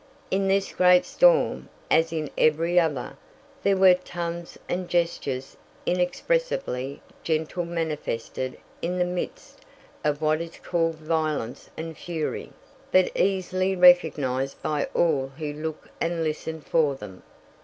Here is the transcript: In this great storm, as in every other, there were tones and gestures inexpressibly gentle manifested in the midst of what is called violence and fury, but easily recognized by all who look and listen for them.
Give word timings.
In 0.31 0.47
this 0.47 0.71
great 0.73 1.05
storm, 1.05 1.69
as 1.91 2.11
in 2.11 2.31
every 2.35 2.79
other, 2.79 3.17
there 3.61 3.77
were 3.77 3.93
tones 3.93 4.57
and 4.67 4.89
gestures 4.89 5.55
inexpressibly 5.85 7.03
gentle 7.21 7.65
manifested 7.65 8.57
in 8.81 8.97
the 8.97 9.05
midst 9.05 9.59
of 10.03 10.19
what 10.19 10.41
is 10.41 10.57
called 10.57 10.95
violence 10.95 11.69
and 11.77 11.95
fury, 11.95 12.51
but 12.91 13.15
easily 13.15 13.75
recognized 13.75 14.59
by 14.63 14.85
all 14.95 15.31
who 15.37 15.53
look 15.53 15.89
and 16.01 16.23
listen 16.23 16.61
for 16.61 16.95
them. 16.95 17.21